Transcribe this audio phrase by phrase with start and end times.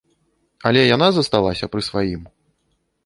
[0.69, 2.21] Але яна засталася пры сваім.